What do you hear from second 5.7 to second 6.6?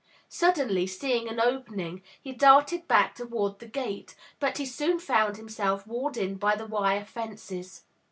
walled in by